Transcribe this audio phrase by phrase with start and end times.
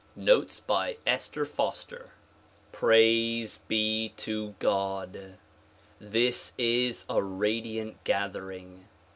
[0.15, 2.09] Notes by Esther Foster
[2.73, 5.37] iRAISE be to God!
[5.99, 8.85] this is a radiant gathering.